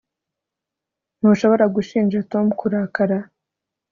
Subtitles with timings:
[1.19, 3.17] ntushobora gushinja tom kurakara